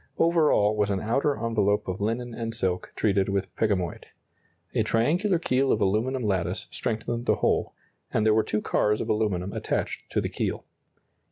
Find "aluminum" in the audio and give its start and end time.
5.79-6.23, 9.09-9.53